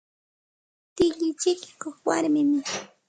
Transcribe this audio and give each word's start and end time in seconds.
Tilli 0.95 1.29
chikikuq 1.41 1.95
warmimi. 2.07 2.57